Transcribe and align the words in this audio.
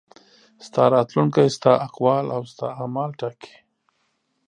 ستا 0.65 0.83
راتلونکی 0.93 1.47
ستا 1.55 1.71
اقوال 1.87 2.25
او 2.35 2.41
ستا 2.51 2.67
اعمال 2.81 3.11
ټاکي. 3.19 3.53